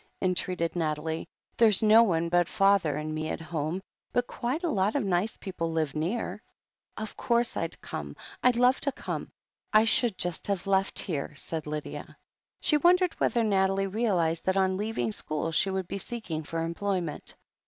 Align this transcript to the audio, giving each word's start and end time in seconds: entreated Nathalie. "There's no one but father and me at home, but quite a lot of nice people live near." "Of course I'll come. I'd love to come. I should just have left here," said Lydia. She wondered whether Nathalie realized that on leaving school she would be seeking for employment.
entreated 0.19 0.75
Nathalie. 0.75 1.27
"There's 1.57 1.83
no 1.83 2.01
one 2.01 2.27
but 2.29 2.47
father 2.47 2.95
and 2.95 3.13
me 3.13 3.29
at 3.29 3.39
home, 3.39 3.83
but 4.11 4.25
quite 4.25 4.63
a 4.63 4.67
lot 4.71 4.95
of 4.95 5.03
nice 5.03 5.37
people 5.37 5.71
live 5.73 5.93
near." 5.93 6.41
"Of 6.97 7.15
course 7.15 7.55
I'll 7.55 7.67
come. 7.81 8.15
I'd 8.41 8.55
love 8.55 8.81
to 8.81 8.91
come. 8.91 9.29
I 9.71 9.85
should 9.85 10.17
just 10.17 10.47
have 10.47 10.65
left 10.65 10.97
here," 10.97 11.35
said 11.35 11.67
Lydia. 11.67 12.17
She 12.61 12.77
wondered 12.77 13.13
whether 13.19 13.43
Nathalie 13.43 13.85
realized 13.85 14.47
that 14.47 14.57
on 14.57 14.75
leaving 14.75 15.11
school 15.11 15.51
she 15.51 15.69
would 15.69 15.87
be 15.87 15.99
seeking 15.99 16.41
for 16.45 16.63
employment. 16.63 17.35